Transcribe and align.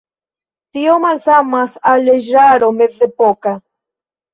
Tio 0.77 0.95
malsamas 1.03 1.77
al 1.95 2.03
leĝaro 2.11 2.75
mezepoka. 2.83 3.59